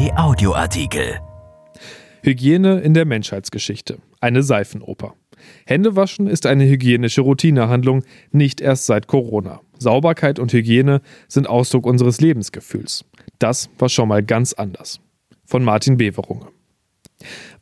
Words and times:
Kai 0.00 0.16
Audioartikel. 0.16 1.20
Hygiene 2.22 2.80
in 2.80 2.94
der 2.94 3.04
Menschheitsgeschichte. 3.04 3.98
Eine 4.18 4.42
Seifenoper. 4.42 5.14
Händewaschen 5.66 6.26
ist 6.26 6.46
eine 6.46 6.64
hygienische 6.64 7.20
Routinehandlung, 7.20 8.04
nicht 8.32 8.62
erst 8.62 8.86
seit 8.86 9.08
Corona. 9.08 9.60
Sauberkeit 9.78 10.38
und 10.38 10.54
Hygiene 10.54 11.02
sind 11.28 11.50
Ausdruck 11.50 11.84
unseres 11.84 12.18
Lebensgefühls. 12.18 13.04
Das 13.38 13.68
war 13.78 13.90
schon 13.90 14.08
mal 14.08 14.22
ganz 14.22 14.54
anders. 14.54 15.00
Von 15.44 15.64
Martin 15.64 15.98
Beverunge. 15.98 16.46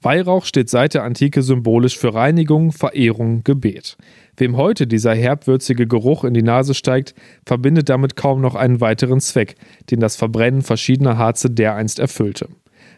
Weihrauch 0.01 0.45
steht 0.45 0.71
seit 0.71 0.95
der 0.95 1.03
Antike 1.05 1.43
symbolisch 1.43 1.99
für 1.99 2.15
Reinigung, 2.15 2.73
Verehrung, 2.73 3.43
Gebet. 3.45 3.97
Wem 4.37 4.57
heute 4.57 4.87
dieser 4.87 5.15
herbwürzige 5.15 5.87
Geruch 5.87 6.25
in 6.25 6.35
die 6.35 6.43
Nase 6.43 6.75
steigt, 6.75 7.15
verbindet 7.45 7.89
damit 7.89 8.15
kaum 8.15 8.41
noch 8.41 8.55
einen 8.55 8.81
weiteren 8.81 9.21
Zweck, 9.21 9.57
den 9.91 10.01
das 10.01 10.17
Verbrennen 10.17 10.63
verschiedener 10.63 11.19
Harze 11.19 11.51
dereinst 11.51 11.99
erfüllte. 11.99 12.49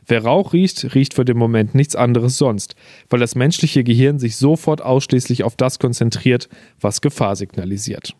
Wer 0.06 0.24
Rauch 0.24 0.52
riecht, 0.52 0.94
riecht 0.94 1.14
für 1.14 1.24
den 1.24 1.38
Moment 1.38 1.74
nichts 1.74 1.96
anderes 1.96 2.36
sonst, 2.36 2.74
weil 3.08 3.20
das 3.20 3.34
menschliche 3.34 3.84
Gehirn 3.84 4.18
sich 4.18 4.36
sofort 4.36 4.82
ausschließlich 4.82 5.44
auf 5.44 5.56
das 5.56 5.78
konzentriert, 5.78 6.48
was 6.80 7.00
Gefahr 7.00 7.36
signalisiert. 7.36 8.14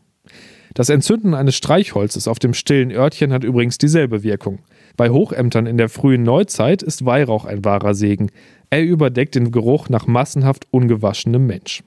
Das 0.74 0.88
Entzünden 0.88 1.34
eines 1.34 1.56
Streichholzes 1.56 2.28
auf 2.28 2.38
dem 2.38 2.54
stillen 2.54 2.92
Örtchen 2.92 3.32
hat 3.32 3.44
übrigens 3.44 3.76
dieselbe 3.78 4.22
Wirkung. 4.22 4.60
Bei 4.96 5.10
Hochämtern 5.10 5.66
in 5.66 5.78
der 5.78 5.88
frühen 5.88 6.22
Neuzeit 6.22 6.82
ist 6.82 7.04
Weihrauch 7.04 7.44
ein 7.44 7.64
wahrer 7.64 7.94
Segen. 7.94 8.30
Er 8.70 8.82
überdeckt 8.82 9.34
den 9.34 9.50
Geruch 9.50 9.88
nach 9.88 10.06
massenhaft 10.06 10.66
ungewaschenem 10.70 11.46
Mensch. 11.46 11.82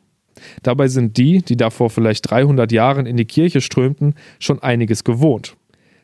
Dabei 0.64 0.88
sind 0.88 1.18
die, 1.18 1.42
die 1.42 1.58
davor 1.58 1.90
vielleicht 1.90 2.30
300 2.30 2.72
Jahren 2.72 3.06
in 3.06 3.18
die 3.18 3.26
Kirche 3.26 3.62
strömten, 3.62 4.16
schon 4.40 4.62
einiges 4.62 5.04
gewohnt. 5.04 5.56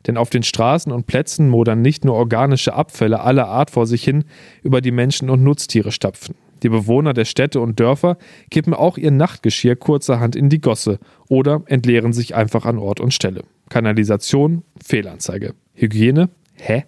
Denn 0.07 0.17
auf 0.17 0.29
den 0.29 0.43
Straßen 0.43 0.91
und 0.91 1.07
Plätzen 1.07 1.49
modern 1.49 1.81
nicht 1.81 2.05
nur 2.05 2.15
organische 2.15 2.73
Abfälle 2.73 3.19
aller 3.19 3.47
Art 3.47 3.71
vor 3.71 3.85
sich 3.85 4.03
hin, 4.03 4.23
über 4.63 4.81
die 4.81 4.91
Menschen 4.91 5.29
und 5.29 5.43
Nutztiere 5.43 5.91
stapfen. 5.91 6.35
Die 6.63 6.69
Bewohner 6.69 7.13
der 7.13 7.25
Städte 7.25 7.61
und 7.61 7.79
Dörfer 7.79 8.17
kippen 8.51 8.73
auch 8.73 8.97
ihr 8.97 9.11
Nachtgeschirr 9.11 9.75
kurzerhand 9.75 10.35
in 10.35 10.49
die 10.49 10.59
Gosse 10.59 10.99
oder 11.27 11.63
entleeren 11.67 12.13
sich 12.13 12.35
einfach 12.35 12.65
an 12.65 12.77
Ort 12.77 12.99
und 12.99 13.13
Stelle. 13.13 13.43
Kanalisation, 13.69 14.63
Fehlanzeige. 14.83 15.53
Hygiene? 15.73 16.29
Hä? 16.55 16.83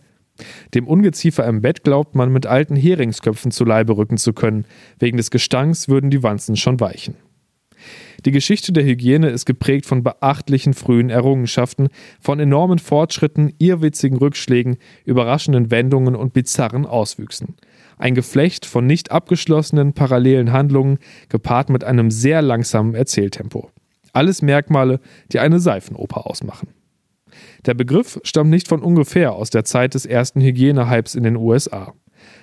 Dem 0.73 0.87
Ungeziefer 0.87 1.45
im 1.45 1.61
Bett 1.61 1.83
glaubt 1.83 2.15
man, 2.15 2.31
mit 2.31 2.45
alten 2.45 2.75
Heringsköpfen 2.75 3.51
zu 3.51 3.65
Leibe 3.65 3.97
rücken 3.97 4.17
zu 4.17 4.33
können. 4.33 4.65
Wegen 4.99 5.17
des 5.17 5.31
Gestanks 5.31 5.87
würden 5.87 6.09
die 6.09 6.23
Wanzen 6.23 6.55
schon 6.55 6.79
weichen. 6.79 7.15
Die 8.25 8.31
Geschichte 8.31 8.71
der 8.71 8.83
Hygiene 8.83 9.29
ist 9.29 9.45
geprägt 9.45 9.87
von 9.87 10.03
beachtlichen 10.03 10.73
frühen 10.73 11.09
Errungenschaften, 11.09 11.89
von 12.19 12.39
enormen 12.39 12.77
Fortschritten, 12.77 13.53
irrwitzigen 13.57 14.17
Rückschlägen, 14.17 14.77
überraschenden 15.05 15.71
Wendungen 15.71 16.15
und 16.15 16.33
bizarren 16.33 16.85
Auswüchsen. 16.85 17.55
Ein 17.97 18.13
Geflecht 18.13 18.65
von 18.65 18.85
nicht 18.85 19.11
abgeschlossenen 19.11 19.93
parallelen 19.93 20.51
Handlungen, 20.51 20.99
gepaart 21.29 21.69
mit 21.69 21.83
einem 21.83 22.11
sehr 22.11 22.41
langsamen 22.41 22.93
Erzähltempo. 22.93 23.71
Alles 24.13 24.41
Merkmale, 24.41 24.99
die 25.31 25.39
eine 25.39 25.59
Seifenoper 25.59 26.27
ausmachen. 26.27 26.69
Der 27.65 27.73
Begriff 27.73 28.19
stammt 28.23 28.49
nicht 28.49 28.67
von 28.67 28.81
ungefähr 28.81 29.33
aus 29.33 29.49
der 29.49 29.63
Zeit 29.63 29.93
des 29.93 30.05
ersten 30.05 30.41
Hygienehypes 30.41 31.15
in 31.15 31.23
den 31.23 31.35
USA. 31.35 31.93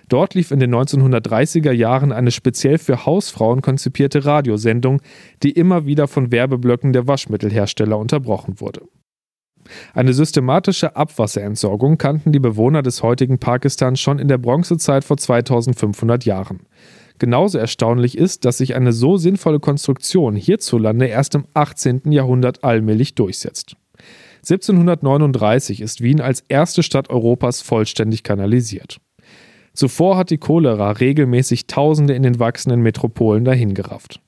Dort 0.09 0.35
lief 0.35 0.51
in 0.51 0.61
den 0.61 0.75
1930er 0.75 1.73
Jahren 1.73 2.13
eine 2.13 2.31
speziell 2.31 2.79
für 2.79 3.05
Hausfrauen 3.05 3.63
konzipierte 3.63 4.25
Radiosendung, 4.25 5.03
die 5.43 5.51
immer 5.51 5.87
wieder 5.87 6.09
von 6.09 6.33
Werbeblöcken 6.33 6.93
der 6.93 7.07
Waschmittelhersteller 7.07 7.99
unterbrochen 7.99 8.61
wurde. 8.61 8.83
Eine 9.93 10.15
systematische 10.15 10.97
Abwasserentsorgung 10.97 11.99
kannten 11.99 12.33
die 12.33 12.39
Bewohner 12.39 12.83
des 12.83 13.03
heutigen 13.03 13.39
Pakistan 13.39 13.97
schon 13.97 14.19
in 14.19 14.29
der 14.29 14.39
Bronzezeit 14.39 15.05
vor 15.05 15.19
2500 15.19 16.25
Jahren. 16.25 16.61
Genauso 17.19 17.59
erstaunlich 17.59 18.17
ist, 18.17 18.45
dass 18.45 18.59
sich 18.59 18.77
eine 18.77 18.93
so 18.93 19.17
sinnvolle 19.17 19.61
Konstruktion 19.61 20.37
hierzulande 20.37 21.07
erst 21.07 21.35
im 21.35 21.47
18. 21.53 22.13
Jahrhundert 22.13 22.63
allmählich 22.65 23.15
durchsetzt. 23.15 23.77
1739 24.51 25.83
ist 25.83 26.01
Wien 26.01 26.23
als 26.23 26.43
erste 26.49 26.83
Stadt 26.83 27.11
Europas 27.11 27.61
vollständig 27.61 28.23
kanalisiert. 28.23 28.99
Zuvor 29.75 30.17
hat 30.17 30.31
die 30.31 30.39
Cholera 30.39 30.93
regelmäßig 30.93 31.67
Tausende 31.67 32.15
in 32.15 32.23
den 32.23 32.39
wachsenden 32.39 32.81
Metropolen 32.81 33.45
dahingerafft. 33.45 34.23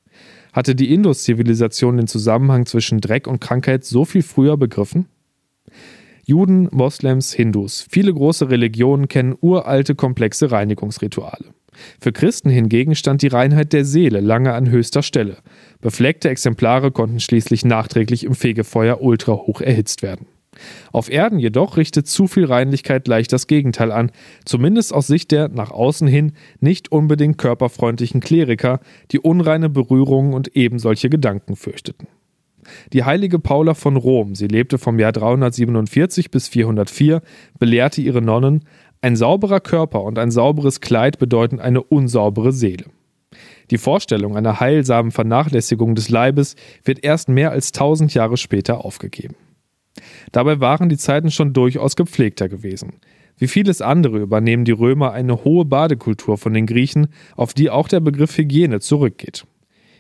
Hatte 0.53 0.75
die 0.75 0.93
Indus-Zivilisation 0.93 1.97
den 1.97 2.07
Zusammenhang 2.07 2.67
zwischen 2.67 3.01
Dreck 3.01 3.27
und 3.27 3.41
Krankheit 3.41 3.85
so 3.85 4.05
viel 4.05 4.23
früher 4.23 4.59
begriffen? 4.59 5.07
Juden, 6.25 6.69
Moslems, 6.71 7.33
Hindus, 7.33 7.87
viele 7.91 8.13
große 8.13 8.51
Religionen 8.51 9.09
kennen 9.09 9.35
uralte, 9.41 9.95
komplexe 9.95 10.53
Reinigungsrituale. 10.53 11.55
Für 12.01 12.13
Christen 12.13 12.51
hingegen 12.51 12.95
stand 12.95 13.23
die 13.23 13.29
Reinheit 13.29 13.73
der 13.73 13.85
Seele 13.85 14.21
lange 14.21 14.53
an 14.53 14.71
höchster 14.71 15.03
Stelle. 15.03 15.39
Befleckte 15.81 16.29
Exemplare 16.29 16.91
konnten 16.91 17.21
schließlich 17.21 17.65
nachträglich 17.65 18.25
im 18.25 18.35
Fegefeuer 18.35 19.01
ultrahoch 19.03 19.61
erhitzt 19.61 20.03
werden. 20.03 20.27
Auf 20.93 21.11
Erden 21.11 21.39
jedoch 21.39 21.77
richtet 21.77 22.07
zu 22.07 22.27
viel 22.27 22.45
Reinlichkeit 22.45 23.07
leicht 23.09 23.33
das 23.33 23.47
Gegenteil 23.47 23.93
an, 23.93 24.11
zumindest 24.45 24.93
aus 24.93 25.07
Sicht 25.07 25.31
der 25.31 25.49
nach 25.49 25.71
außen 25.71 26.09
hin 26.09 26.33
nicht 26.61 26.93
unbedingt 26.93 27.39
körperfreundlichen 27.39 28.21
Kleriker, 28.21 28.81
die 29.11 29.21
unreine 29.21 29.69
Berührungen 29.69 30.35
und 30.35 30.57
ebensolche 30.57 31.09
Gedanken 31.09 31.57
fürchteten. 31.57 32.09
Die 32.93 33.05
heilige 33.05 33.39
Paula 33.39 33.75
von 33.75 33.97
Rom, 33.97 34.35
sie 34.35 34.47
lebte 34.47 34.79
vom 34.79 34.99
Jahr 34.99 35.13
347 35.13 36.31
bis 36.31 36.49
404, 36.49 37.23
belehrte 37.59 38.01
ihre 38.03 38.21
Nonnen, 38.21 38.65
ein 39.03 39.17
sauberer 39.17 39.61
Körper 39.61 40.03
und 40.03 40.19
ein 40.19 40.31
sauberes 40.31 40.81
Kleid 40.81 41.19
bedeuten 41.19 41.59
eine 41.59 41.83
unsaubere 41.83 42.53
Seele. 42.53 42.85
Die 43.71 43.79
Vorstellung 43.79 44.37
einer 44.37 44.61
heilsamen 44.61 45.11
Vernachlässigung 45.13 45.95
des 45.95 46.11
Leibes 46.11 46.57
wird 46.85 47.05
erst 47.05 47.29
mehr 47.29 47.53
als 47.53 47.73
tausend 47.73 48.13
Jahre 48.13 48.37
später 48.37 48.85
aufgegeben. 48.85 49.37
Dabei 50.33 50.61
waren 50.61 50.89
die 50.89 50.97
Zeiten 50.97 51.31
schon 51.31 51.53
durchaus 51.53 51.97
gepflegter 51.97 52.49
gewesen. 52.49 52.95
Wie 53.39 53.47
vieles 53.47 53.81
andere 53.81 54.19
übernehmen 54.19 54.65
die 54.65 54.73
Römer 54.73 55.13
eine 55.13 55.45
hohe 55.45 55.65
Badekultur 55.65 56.37
von 56.37 56.53
den 56.53 56.67
Griechen, 56.67 57.09
auf 57.37 57.55
die 57.55 57.71
auch 57.71 57.89
der 57.89 58.01
Begriff 58.01 58.37
Hygiene 58.37 58.81
zurückgeht. 58.81 59.47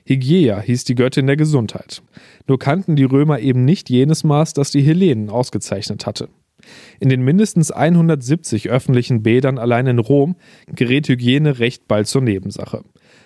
Hygieia 0.04 0.60
hieß 0.60 0.84
die 0.84 0.94
Göttin 0.94 1.26
der 1.26 1.36
Gesundheit. 1.36 2.02
Nur 2.46 2.58
kannten 2.58 2.96
die 2.96 3.04
Römer 3.04 3.38
eben 3.38 3.64
nicht 3.64 3.88
jenes 3.88 4.24
Maß, 4.24 4.54
das 4.54 4.70
die 4.70 4.82
Hellenen 4.82 5.30
ausgezeichnet 5.30 6.06
hatte. 6.06 6.28
In 6.98 7.08
den 7.08 7.22
mindestens 7.22 7.70
170 7.70 8.70
öffentlichen 8.70 9.22
Bädern 9.22 9.58
allein 9.58 9.86
in 9.86 9.98
Rom 9.98 10.36
gerät 10.74 11.08
Hygiene 11.08 11.58
recht 11.58 11.88
bald 11.88 12.06
zur 12.06 12.22
Nebensache. 12.22 12.82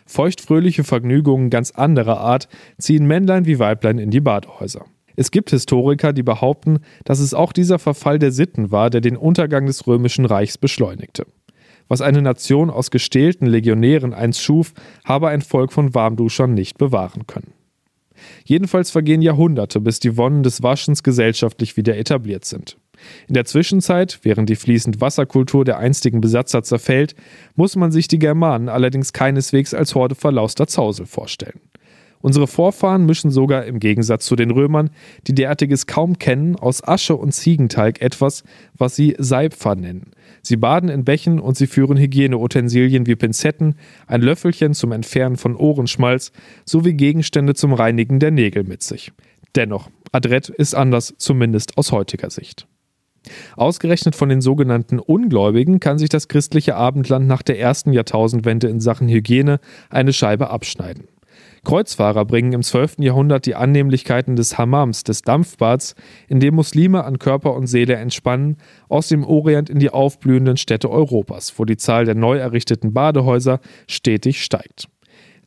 Feuchtfröhliche 0.06 0.84
Vergnügungen 0.84 1.50
ganz 1.50 1.70
anderer 1.70 2.20
Art 2.20 2.48
ziehen 2.78 3.06
Männlein 3.06 3.46
wie 3.46 3.58
Weiblein 3.58 3.98
in 3.98 4.10
die 4.10 4.20
Badehäuser. 4.20 4.84
Es 5.16 5.30
gibt 5.30 5.50
Historiker, 5.50 6.12
die 6.12 6.22
behaupten, 6.22 6.80
dass 7.04 7.20
es 7.20 7.34
auch 7.34 7.52
dieser 7.52 7.78
Verfall 7.78 8.18
der 8.18 8.32
Sitten 8.32 8.70
war, 8.70 8.90
der 8.90 9.00
den 9.00 9.16
Untergang 9.16 9.66
des 9.66 9.86
römischen 9.86 10.24
Reichs 10.24 10.58
beschleunigte. 10.58 11.26
Was 11.88 12.00
eine 12.00 12.22
Nation 12.22 12.70
aus 12.70 12.90
gestählten 12.90 13.46
Legionären 13.46 14.14
einst 14.14 14.42
schuf, 14.42 14.72
habe 15.04 15.28
ein 15.28 15.42
Volk 15.42 15.72
von 15.72 15.94
Warmduschern 15.94 16.54
nicht 16.54 16.78
bewahren 16.78 17.26
können. 17.26 17.52
Jedenfalls 18.44 18.90
vergehen 18.90 19.22
Jahrhunderte, 19.22 19.80
bis 19.80 20.00
die 20.00 20.16
Wonnen 20.16 20.42
des 20.42 20.62
Waschens 20.62 21.02
gesellschaftlich 21.02 21.76
wieder 21.76 21.96
etabliert 21.96 22.44
sind. 22.44 22.78
In 23.28 23.34
der 23.34 23.44
Zwischenzeit, 23.44 24.20
während 24.22 24.48
die 24.48 24.56
fließend 24.56 25.00
Wasserkultur 25.00 25.64
der 25.64 25.78
einstigen 25.78 26.20
Besatzer 26.20 26.62
zerfällt, 26.62 27.14
muss 27.54 27.76
man 27.76 27.92
sich 27.92 28.08
die 28.08 28.18
Germanen 28.18 28.68
allerdings 28.68 29.12
keineswegs 29.12 29.74
als 29.74 29.94
Horde 29.94 30.14
verlauster 30.14 30.66
Zausel 30.66 31.06
vorstellen. 31.06 31.60
Unsere 32.24 32.46
Vorfahren 32.46 33.04
mischen 33.04 33.30
sogar 33.30 33.66
im 33.66 33.80
Gegensatz 33.80 34.24
zu 34.24 34.34
den 34.34 34.50
Römern, 34.50 34.88
die 35.26 35.34
derartiges 35.34 35.86
kaum 35.86 36.18
kennen, 36.18 36.56
aus 36.56 36.82
Asche 36.82 37.16
und 37.16 37.32
Ziegenteig 37.32 38.00
etwas, 38.00 38.44
was 38.78 38.96
sie 38.96 39.14
Seipfer 39.18 39.74
nennen. 39.74 40.12
Sie 40.40 40.56
baden 40.56 40.88
in 40.88 41.04
Bächen 41.04 41.38
und 41.38 41.58
sie 41.58 41.66
führen 41.66 41.98
Hygieneutensilien 41.98 43.06
wie 43.06 43.14
Pinzetten, 43.14 43.74
ein 44.06 44.22
Löffelchen 44.22 44.72
zum 44.72 44.92
Entfernen 44.92 45.36
von 45.36 45.54
Ohrenschmalz 45.54 46.32
sowie 46.64 46.94
Gegenstände 46.94 47.52
zum 47.52 47.74
Reinigen 47.74 48.20
der 48.20 48.30
Nägel 48.30 48.64
mit 48.64 48.82
sich. 48.82 49.12
Dennoch, 49.54 49.90
Adrett 50.10 50.48
ist 50.48 50.74
anders, 50.74 51.12
zumindest 51.18 51.76
aus 51.76 51.92
heutiger 51.92 52.30
Sicht. 52.30 52.66
Ausgerechnet 53.56 54.14
von 54.14 54.28
den 54.28 54.40
sogenannten 54.40 54.98
Ungläubigen 54.98 55.80
kann 55.80 55.98
sich 55.98 56.08
das 56.08 56.28
christliche 56.28 56.76
Abendland 56.76 57.26
nach 57.26 57.42
der 57.42 57.58
ersten 57.58 57.92
Jahrtausendwende 57.92 58.68
in 58.68 58.80
Sachen 58.80 59.08
Hygiene 59.08 59.60
eine 59.90 60.12
Scheibe 60.12 60.50
abschneiden. 60.50 61.08
Kreuzfahrer 61.64 62.26
bringen 62.26 62.52
im 62.52 62.62
12. 62.62 62.96
Jahrhundert 62.98 63.46
die 63.46 63.54
Annehmlichkeiten 63.54 64.36
des 64.36 64.58
Hammams, 64.58 65.02
des 65.02 65.22
Dampfbads, 65.22 65.94
in 66.28 66.38
dem 66.38 66.54
Muslime 66.54 67.04
an 67.04 67.18
Körper 67.18 67.54
und 67.54 67.66
Seele 67.66 67.94
entspannen, 67.96 68.58
aus 68.88 69.08
dem 69.08 69.24
Orient 69.24 69.70
in 69.70 69.78
die 69.78 69.90
aufblühenden 69.90 70.58
Städte 70.58 70.90
Europas, 70.90 71.54
wo 71.58 71.64
die 71.64 71.78
Zahl 71.78 72.04
der 72.04 72.14
neu 72.14 72.36
errichteten 72.36 72.92
Badehäuser 72.92 73.60
stetig 73.88 74.44
steigt. 74.44 74.88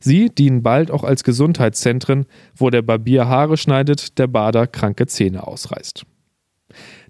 Sie 0.00 0.28
dienen 0.28 0.62
bald 0.62 0.90
auch 0.90 1.04
als 1.04 1.24
Gesundheitszentren, 1.24 2.26
wo 2.54 2.70
der 2.70 2.82
Barbier 2.82 3.28
Haare 3.28 3.56
schneidet, 3.56 4.18
der 4.18 4.26
Bader 4.26 4.66
kranke 4.66 5.06
Zähne 5.06 5.46
ausreißt. 5.46 6.04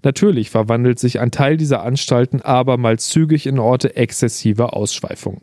Natürlich 0.03 0.49
verwandelt 0.49 0.99
sich 0.99 1.19
ein 1.19 1.31
Teil 1.31 1.57
dieser 1.57 1.83
Anstalten 1.83 2.41
abermals 2.41 3.09
zügig 3.09 3.45
in 3.45 3.59
Orte 3.59 3.95
exzessiver 3.95 4.75
Ausschweifungen. 4.75 5.41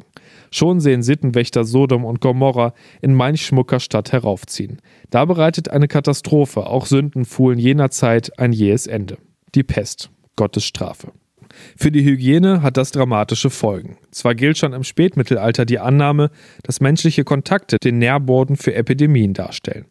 Schon 0.51 0.81
sehen 0.81 1.03
Sittenwächter 1.03 1.65
Sodom 1.65 2.05
und 2.05 2.21
Gomorra 2.21 2.73
in 3.03 3.15
manch 3.15 3.45
schmucker 3.45 3.81
Stadt 3.81 4.13
heraufziehen. 4.13 4.81
Da 5.11 5.25
bereitet 5.25 5.71
eine 5.71 5.89
Katastrophe 5.89 6.67
auch 6.67 6.87
Sündenfuhlen 6.87 7.59
jener 7.59 7.91
Zeit 7.91 8.39
ein 8.39 8.53
jähes 8.53 8.87
Ende. 8.87 9.19
Die 9.55 9.65
Pest, 9.65 10.11
Gottes 10.37 10.65
Strafe. 10.65 11.13
Für 11.77 11.91
die 11.91 12.05
Hygiene 12.05 12.63
hat 12.63 12.77
das 12.77 12.91
dramatische 12.91 13.51
Folgen. 13.51 13.99
Zwar 14.11 14.35
gilt 14.35 14.59
schon 14.59 14.73
im 14.73 14.85
Spätmittelalter 14.85 15.65
die 15.65 15.79
Annahme, 15.79 16.31
dass 16.63 16.81
menschliche 16.81 17.25
Kontakte 17.25 17.79
den 17.79 17.99
Nährboden 17.99 18.57
für 18.57 18.75
Epidemien 18.75 19.33
darstellen. 19.33 19.87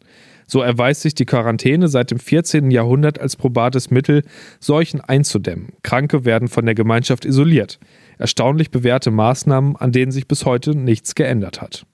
So 0.46 0.60
erweist 0.60 1.02
sich 1.02 1.14
die 1.14 1.26
Quarantäne 1.26 1.88
seit 1.88 2.10
dem 2.10 2.18
14. 2.18 2.70
Jahrhundert 2.70 3.20
als 3.20 3.36
probates 3.36 3.90
Mittel, 3.90 4.22
Seuchen 4.60 5.00
einzudämmen. 5.00 5.72
Kranke 5.82 6.24
werden 6.24 6.48
von 6.48 6.64
der 6.64 6.74
Gemeinschaft 6.74 7.24
isoliert. 7.24 7.78
Erstaunlich 8.18 8.70
bewährte 8.70 9.10
Maßnahmen, 9.10 9.76
an 9.76 9.92
denen 9.92 10.12
sich 10.12 10.28
bis 10.28 10.44
heute 10.44 10.76
nichts 10.76 11.14
geändert 11.14 11.60
hat. 11.60 11.86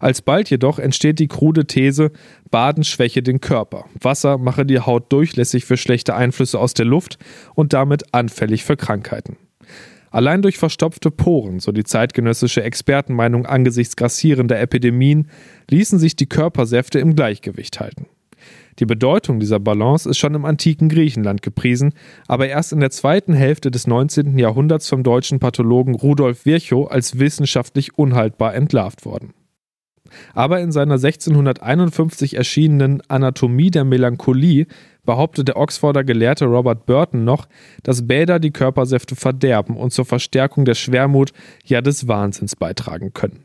Alsbald 0.00 0.50
jedoch 0.50 0.78
entsteht 0.78 1.18
die 1.18 1.28
krude 1.28 1.66
These, 1.66 2.10
Baden 2.50 2.84
schwäche 2.84 3.22
den 3.22 3.40
Körper, 3.40 3.84
Wasser 4.00 4.38
mache 4.38 4.66
die 4.66 4.80
Haut 4.80 5.12
durchlässig 5.12 5.64
für 5.64 5.76
schlechte 5.76 6.14
Einflüsse 6.14 6.58
aus 6.58 6.74
der 6.74 6.86
Luft 6.86 7.18
und 7.54 7.72
damit 7.72 8.14
anfällig 8.14 8.64
für 8.64 8.76
Krankheiten. 8.76 9.36
Allein 10.12 10.42
durch 10.42 10.58
verstopfte 10.58 11.10
Poren, 11.10 11.58
so 11.58 11.72
die 11.72 11.84
zeitgenössische 11.84 12.62
Expertenmeinung 12.62 13.46
angesichts 13.46 13.96
grassierender 13.96 14.60
Epidemien, 14.60 15.28
ließen 15.70 15.98
sich 15.98 16.16
die 16.16 16.28
Körpersäfte 16.28 16.98
im 16.98 17.16
Gleichgewicht 17.16 17.80
halten. 17.80 18.06
Die 18.78 18.86
Bedeutung 18.86 19.40
dieser 19.40 19.58
Balance 19.58 20.08
ist 20.08 20.18
schon 20.18 20.34
im 20.34 20.44
antiken 20.44 20.88
Griechenland 20.88 21.40
gepriesen, 21.40 21.94
aber 22.26 22.48
erst 22.48 22.72
in 22.72 22.80
der 22.80 22.90
zweiten 22.90 23.32
Hälfte 23.32 23.70
des 23.70 23.86
19. 23.86 24.38
Jahrhunderts 24.38 24.88
vom 24.88 25.02
deutschen 25.02 25.40
Pathologen 25.40 25.94
Rudolf 25.94 26.44
Virchow 26.44 26.90
als 26.90 27.18
wissenschaftlich 27.18 27.96
unhaltbar 27.96 28.54
entlarvt 28.54 29.04
worden 29.06 29.32
aber 30.34 30.60
in 30.60 30.72
seiner 30.72 30.94
1651 30.94 32.36
erschienenen 32.36 33.02
Anatomie 33.08 33.70
der 33.70 33.84
Melancholie 33.84 34.66
behauptet 35.04 35.48
der 35.48 35.56
Oxforder 35.56 36.04
Gelehrte 36.04 36.46
Robert 36.46 36.86
Burton 36.86 37.24
noch, 37.24 37.48
dass 37.82 38.06
Bäder 38.06 38.38
die 38.38 38.52
Körpersäfte 38.52 39.16
verderben 39.16 39.76
und 39.76 39.92
zur 39.92 40.04
Verstärkung 40.04 40.64
der 40.64 40.74
Schwermut, 40.74 41.32
ja 41.64 41.80
des 41.80 42.08
Wahnsinns 42.08 42.56
beitragen 42.56 43.12
können. 43.12 43.44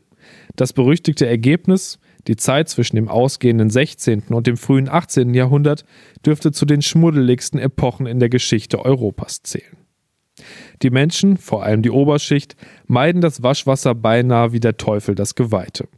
Das 0.56 0.72
berüchtigte 0.72 1.26
Ergebnis, 1.26 1.98
die 2.26 2.36
Zeit 2.36 2.68
zwischen 2.68 2.96
dem 2.96 3.08
ausgehenden 3.08 3.70
16. 3.70 4.24
und 4.28 4.46
dem 4.46 4.56
frühen 4.56 4.88
18. 4.88 5.34
Jahrhundert, 5.34 5.84
dürfte 6.24 6.52
zu 6.52 6.66
den 6.66 6.82
schmuddeligsten 6.82 7.58
Epochen 7.58 8.06
in 8.06 8.20
der 8.20 8.28
Geschichte 8.28 8.84
Europas 8.84 9.42
zählen. 9.42 9.76
Die 10.82 10.90
Menschen, 10.90 11.36
vor 11.36 11.64
allem 11.64 11.82
die 11.82 11.90
Oberschicht, 11.90 12.56
meiden 12.86 13.20
das 13.20 13.42
Waschwasser 13.42 13.94
beinahe 13.94 14.52
wie 14.52 14.60
der 14.60 14.76
Teufel 14.76 15.14
das 15.14 15.34
Geweihte. 15.34 15.88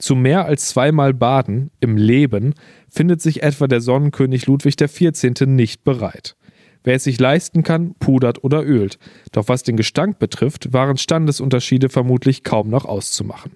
Zu 0.00 0.14
mehr 0.14 0.46
als 0.46 0.70
zweimal 0.70 1.12
Baden 1.12 1.70
im 1.78 1.98
Leben 1.98 2.54
findet 2.88 3.20
sich 3.20 3.42
etwa 3.42 3.66
der 3.66 3.82
Sonnenkönig 3.82 4.46
Ludwig 4.46 4.76
XIV. 4.76 5.46
nicht 5.46 5.84
bereit. 5.84 6.36
Wer 6.82 6.94
es 6.94 7.04
sich 7.04 7.20
leisten 7.20 7.62
kann, 7.62 7.94
pudert 7.96 8.42
oder 8.42 8.64
ölt. 8.64 8.98
Doch 9.32 9.48
was 9.48 9.62
den 9.62 9.76
Gestank 9.76 10.18
betrifft, 10.18 10.72
waren 10.72 10.96
Standesunterschiede 10.96 11.90
vermutlich 11.90 12.44
kaum 12.44 12.70
noch 12.70 12.86
auszumachen. 12.86 13.52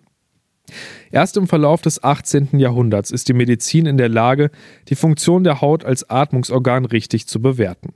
Erst 1.11 1.38
im 1.38 1.49
Verlauf 1.49 1.81
des 1.81 2.05
18. 2.05 2.58
Jahrhunderts 2.58 3.11
ist 3.11 3.29
die 3.29 3.35
Medizin 3.35 3.87
in 3.87 3.96
der 3.96 4.11
Lage, 4.11 4.50
die 4.88 4.96
Funktion 4.96 5.44
der 5.44 5.62
Haut 5.62 5.82
als 5.82 6.11
Atmungsorgan 6.11 6.85
richtig 6.85 7.26
zu 7.26 7.41
bewerten. 7.41 7.94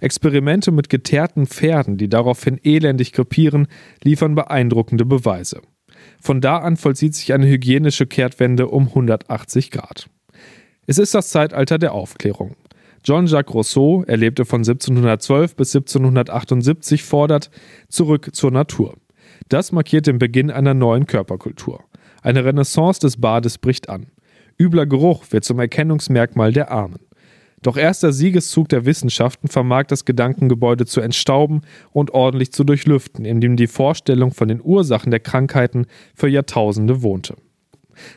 Experimente 0.00 0.72
mit 0.72 0.90
geteerten 0.90 1.46
Pferden, 1.46 1.96
die 1.96 2.08
daraufhin 2.08 2.60
elendig 2.62 3.12
krepieren, 3.12 3.66
liefern 4.02 4.34
beeindruckende 4.34 5.06
Beweise. 5.06 5.62
Von 6.20 6.40
da 6.40 6.58
an 6.58 6.76
vollzieht 6.76 7.14
sich 7.14 7.32
eine 7.32 7.46
hygienische 7.46 8.06
Kehrtwende 8.06 8.68
um 8.68 8.88
180 8.88 9.70
Grad. 9.70 10.08
Es 10.86 10.98
ist 10.98 11.14
das 11.14 11.30
Zeitalter 11.30 11.78
der 11.78 11.92
Aufklärung. 11.92 12.56
Jean-Jacques 13.04 13.54
Rousseau, 13.54 14.04
er 14.06 14.16
lebte 14.16 14.44
von 14.44 14.60
1712 14.60 15.54
bis 15.54 15.74
1778, 15.74 17.04
fordert 17.04 17.50
zurück 17.88 18.30
zur 18.32 18.50
Natur. 18.50 18.94
Das 19.48 19.72
markiert 19.72 20.06
den 20.06 20.18
Beginn 20.18 20.50
einer 20.50 20.74
neuen 20.74 21.06
Körperkultur. 21.06 21.84
Eine 22.22 22.44
Renaissance 22.44 23.00
des 23.00 23.18
Bades 23.18 23.58
bricht 23.58 23.88
an. 23.88 24.06
Übler 24.58 24.86
Geruch 24.86 25.24
wird 25.30 25.44
zum 25.44 25.58
Erkennungsmerkmal 25.60 26.52
der 26.52 26.70
Armen. 26.70 26.98
Doch 27.62 27.76
erst 27.76 28.02
der 28.02 28.12
Siegeszug 28.12 28.68
der 28.68 28.84
Wissenschaften 28.84 29.48
vermag 29.48 29.84
das 29.84 30.04
Gedankengebäude 30.04 30.86
zu 30.86 31.00
entstauben 31.00 31.62
und 31.92 32.12
ordentlich 32.12 32.52
zu 32.52 32.64
durchlüften, 32.64 33.24
in 33.24 33.40
dem 33.40 33.56
die 33.56 33.66
Vorstellung 33.66 34.32
von 34.32 34.48
den 34.48 34.60
Ursachen 34.62 35.10
der 35.10 35.20
Krankheiten 35.20 35.86
für 36.14 36.28
Jahrtausende 36.28 37.02
wohnte. 37.02 37.36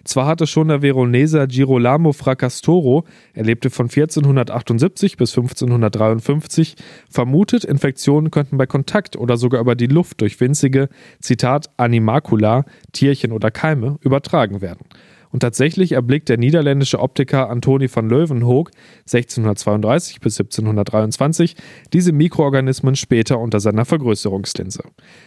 Zwar 0.04 0.28
hatte 0.28 0.46
schon 0.46 0.68
der 0.68 0.82
Veroneser 0.82 1.48
Girolamo 1.48 2.14
Fracastoro, 2.14 3.06
er 3.34 3.44
lebte 3.44 3.72
von 3.72 3.86
1478 3.86 5.18
bis 5.18 5.32
1553, 5.32 6.76
vermutet, 7.10 7.66
Infektionen 7.66 8.30
könnten 8.30 8.58
bei 8.58 8.68
Kontakt 8.68 9.16
oder 9.16 9.38
sogar 9.38 9.60
über 9.60 9.74
die 9.74 9.88
Luft 9.88 10.22
durch 10.22 10.40
winzige, 10.40 10.90
Zitat, 11.20 11.72
Animacula, 11.78 12.66
Tierchen 12.92 13.32
oder 13.32 13.50
Keime 13.50 13.98
übertragen 14.02 14.62
werden 14.62 14.86
und 15.32 15.40
tatsächlich 15.40 15.94
erblickt 15.94 16.30
der 16.30 16.38
niederländische 16.38 17.00
Optiker 17.00 17.50
Antoni 17.50 17.90
van 17.94 18.10
Leeuwenhoek 18.10 18.72
1632 19.02 20.20
bis 20.20 20.40
1723 20.40 21.56
diese 21.94 22.12
Mikroorganismen 22.12 22.96
später 22.96 23.40
unter 23.40 23.60
seiner 23.60 23.86
Vergrößerungslinse. 23.86 24.84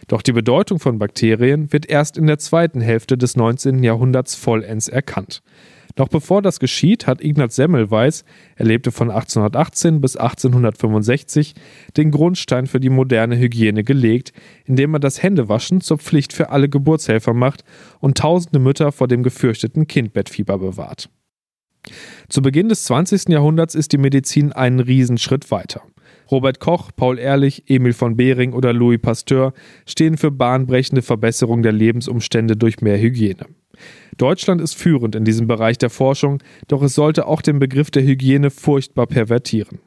Doch 0.09 0.23
die 0.23 0.33
Bedeutung 0.33 0.79
von 0.79 0.99
Bakterien 0.99 1.73
wird 1.73 1.87
erst 1.87 2.17
in 2.19 2.27
der 2.27 2.39
zweiten 2.39 2.81
Hälfte 2.81 3.17
des 3.17 3.37
19. 3.37 3.83
Jahrhunderts 3.83 4.35
vollends 4.35 4.89
erkannt. 4.89 5.43
Noch 5.97 6.09
bevor 6.09 6.43
das 6.43 6.59
geschieht, 6.59 7.07
hat 7.07 7.23
Ignaz 7.23 7.55
Semmelweis, 7.55 8.25
er 8.57 8.67
lebte 8.67 8.91
von 8.91 9.11
1818 9.11 10.01
bis 10.01 10.17
1865, 10.17 11.55
den 11.97 12.11
Grundstein 12.11 12.67
für 12.67 12.81
die 12.81 12.91
moderne 12.91 13.39
Hygiene 13.39 13.85
gelegt, 13.85 14.33
indem 14.65 14.95
er 14.95 15.01
das 15.01 15.23
Händewaschen 15.23 15.81
zur 15.81 15.99
Pflicht 15.99 16.33
für 16.33 16.51
alle 16.51 16.69
Geburtshelfer 16.69 17.33
macht 17.33 17.65
und 18.01 18.19
tausende 18.19 18.59
Mütter 18.59 18.91
vor 18.91 19.07
dem 19.07 19.23
gefürchteten 19.23 19.87
Kindbettfieber 19.87 20.59
bewahrt. 20.59 21.11
Zu 22.29 22.43
Beginn 22.43 22.69
des 22.69 22.85
20. 22.85 23.29
Jahrhunderts 23.29 23.75
ist 23.75 23.93
die 23.93 23.99
Medizin 23.99 24.53
einen 24.53 24.81
Riesenschritt 24.81 25.51
weiter. 25.51 25.83
Robert 26.31 26.59
Koch, 26.59 26.91
Paul 26.97 27.19
Ehrlich, 27.19 27.65
Emil 27.69 27.93
von 27.93 28.17
Behring 28.17 28.53
oder 28.55 28.73
Louis 28.73 29.01
Pasteur 29.01 29.53
stehen 29.87 30.17
für 30.17 30.31
bahnbrechende 30.31 31.03
Verbesserung 31.03 31.63
der 31.63 31.73
Lebensumstände 31.73 32.57
durch 32.57 32.81
mehr 32.81 32.99
Hygiene. 32.99 33.47
Deutschland 34.17 34.61
ist 34.61 34.75
führend 34.75 35.15
in 35.15 35.25
diesem 35.25 35.47
Bereich 35.47 35.79
der 35.79 35.91
Forschung, 35.91 36.43
doch 36.69 36.83
es 36.83 36.95
sollte 36.95 37.27
auch 37.27 37.43
den 37.43 37.59
Begriff 37.59 37.91
der 37.91 38.03
Hygiene 38.03 38.51
furchtbar 38.51 39.07
pervertieren. 39.07 39.81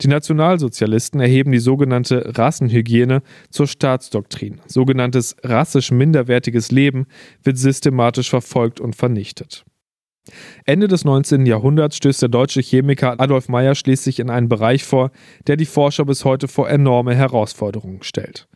Die 0.00 0.08
Nationalsozialisten 0.08 1.20
erheben 1.20 1.52
die 1.52 1.58
sogenannte 1.58 2.32
Rassenhygiene 2.36 3.22
zur 3.50 3.66
Staatsdoktrin. 3.66 4.60
Sogenanntes 4.66 5.36
rassisch 5.44 5.92
minderwertiges 5.92 6.72
Leben 6.72 7.06
wird 7.44 7.58
systematisch 7.58 8.30
verfolgt 8.30 8.80
und 8.80 8.96
vernichtet. 8.96 9.64
Ende 10.64 10.86
des 10.86 11.04
19. 11.04 11.46
Jahrhunderts 11.46 11.96
stößt 11.96 12.22
der 12.22 12.28
deutsche 12.28 12.60
Chemiker 12.60 13.20
Adolf 13.20 13.48
Meyer 13.48 13.74
schließlich 13.74 14.20
in 14.20 14.30
einen 14.30 14.48
Bereich 14.48 14.84
vor, 14.84 15.10
der 15.46 15.56
die 15.56 15.66
Forscher 15.66 16.04
bis 16.04 16.24
heute 16.24 16.46
vor 16.48 16.68
enorme 16.68 17.14
Herausforderungen 17.14 18.02
stellt. 18.02 18.48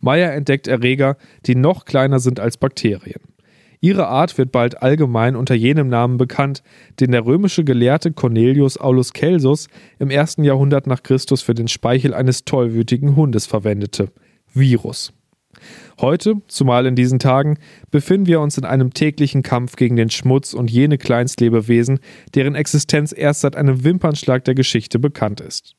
Meyer 0.00 0.32
entdeckt 0.32 0.66
Erreger, 0.66 1.16
die 1.46 1.54
noch 1.54 1.86
kleiner 1.86 2.18
sind 2.18 2.40
als 2.40 2.58
Bakterien. 2.58 3.20
Ihre 3.80 4.08
Art 4.08 4.36
wird 4.38 4.52
bald 4.52 4.82
allgemein 4.82 5.36
unter 5.36 5.54
jenem 5.54 5.88
Namen 5.88 6.16
bekannt, 6.16 6.62
den 7.00 7.12
der 7.12 7.24
römische 7.24 7.64
Gelehrte 7.64 8.12
Cornelius 8.12 8.78
Aulus 8.78 9.12
Celsus 9.12 9.68
im 9.98 10.10
ersten 10.10 10.44
Jahrhundert 10.44 10.86
nach 10.86 11.02
Christus 11.02 11.42
für 11.42 11.54
den 11.54 11.68
Speichel 11.68 12.14
eines 12.14 12.44
tollwütigen 12.44 13.16
Hundes 13.16 13.46
verwendete: 13.46 14.08
Virus. 14.52 15.12
Heute, 16.00 16.42
zumal 16.48 16.86
in 16.86 16.96
diesen 16.96 17.18
Tagen, 17.18 17.58
befinden 17.90 18.26
wir 18.26 18.40
uns 18.40 18.58
in 18.58 18.64
einem 18.64 18.92
täglichen 18.92 19.42
Kampf 19.42 19.76
gegen 19.76 19.96
den 19.96 20.10
Schmutz 20.10 20.52
und 20.52 20.70
jene 20.70 20.98
Kleinstlebewesen, 20.98 22.00
deren 22.34 22.54
Existenz 22.54 23.14
erst 23.16 23.42
seit 23.42 23.56
einem 23.56 23.84
Wimpernschlag 23.84 24.44
der 24.44 24.54
Geschichte 24.54 24.98
bekannt 24.98 25.40
ist. 25.40 25.76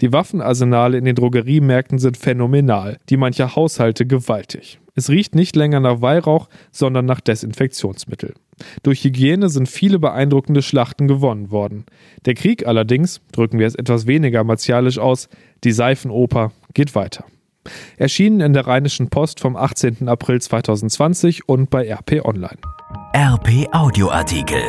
Die 0.00 0.12
Waffenarsenale 0.12 0.96
in 0.96 1.04
den 1.04 1.14
Drogeriemärkten 1.14 1.98
sind 1.98 2.16
phänomenal, 2.16 2.98
die 3.10 3.18
mancher 3.18 3.54
Haushalte 3.54 4.06
gewaltig. 4.06 4.80
Es 4.94 5.10
riecht 5.10 5.34
nicht 5.34 5.56
länger 5.56 5.80
nach 5.80 6.00
Weihrauch, 6.00 6.48
sondern 6.72 7.04
nach 7.06 7.20
Desinfektionsmittel. 7.20 8.34
Durch 8.82 9.04
Hygiene 9.04 9.48
sind 9.48 9.68
viele 9.68 9.98
beeindruckende 9.98 10.62
Schlachten 10.62 11.06
gewonnen 11.06 11.50
worden. 11.50 11.84
Der 12.24 12.34
Krieg 12.34 12.66
allerdings, 12.66 13.20
drücken 13.32 13.58
wir 13.58 13.66
es 13.66 13.74
etwas 13.74 14.06
weniger 14.06 14.42
martialisch 14.44 14.98
aus, 14.98 15.28
die 15.64 15.72
Seifenoper 15.72 16.52
geht 16.74 16.94
weiter. 16.94 17.24
Erschienen 17.98 18.40
in 18.40 18.52
der 18.54 18.66
Rheinischen 18.66 19.10
Post 19.10 19.40
vom 19.40 19.54
18. 19.54 20.08
April 20.08 20.40
2020 20.40 21.48
und 21.48 21.68
bei 21.68 21.90
RP 21.90 22.24
Online. 22.24 22.58
RP 23.14 23.68
Audioartikel. 23.72 24.62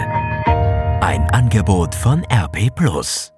Ein 1.02 1.24
Angebot 1.32 1.96
von 1.96 2.24
RP 2.32 2.70
Plus. 2.76 3.32